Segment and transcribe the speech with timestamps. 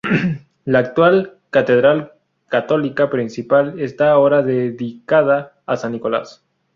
[0.65, 2.13] La actual catedral
[2.47, 6.43] católica principal esta ahora dedicada a San Nicolás.